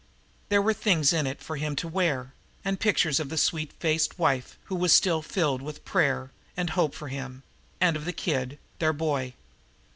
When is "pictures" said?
2.79-3.19